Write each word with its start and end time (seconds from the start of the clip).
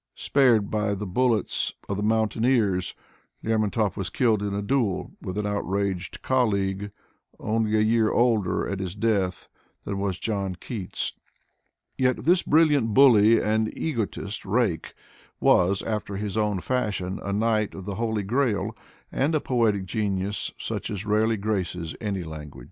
Spared 0.15 0.71
by 0.71 0.95
the 0.95 1.05
bullets 1.05 1.75
of 1.87 1.95
the 1.95 2.01
mountaineers, 2.01 2.95
Lermontov 3.43 3.95
was 3.95 4.09
killed 4.09 4.41
in 4.41 4.51
a 4.51 4.63
duel 4.63 5.11
with 5.21 5.37
an 5.37 5.45
outraged 5.45 6.23
colleague, 6.23 6.89
only 7.39 7.77
a 7.77 7.81
year 7.81 8.09
older 8.11 8.67
at 8.67 8.79
his 8.79 8.95
death 8.95 9.47
than 9.85 9.99
was 9.99 10.17
John 10.17 10.55
Keats. 10.55 11.13
Yet 11.99 12.23
this 12.23 12.41
brilliant 12.41 12.95
bully 12.95 13.39
and 13.39 13.67
egotistic 13.77 14.43
rake 14.43 14.95
was, 15.39 15.83
after 15.83 16.15
his 16.17 16.35
own 16.35 16.61
fashion, 16.61 17.19
a 17.21 17.31
knight 17.31 17.75
of 17.75 17.85
the 17.85 17.93
Holy 17.93 18.23
Grail 18.23 18.75
and 19.11 19.35
a 19.35 19.39
poetic 19.39 19.85
genius 19.85 20.51
such 20.57 20.89
as 20.89 21.05
rarely 21.05 21.37
graces 21.37 21.95
any 22.01 22.23
language. 22.23 22.59